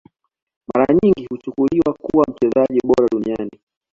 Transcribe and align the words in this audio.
Mara 0.73 0.93
nyingi 1.03 1.25
huchukuliwa 1.25 1.93
kuwa 1.93 2.25
mchezaji 2.29 2.79
bora 2.83 3.07
duniani 3.11 3.51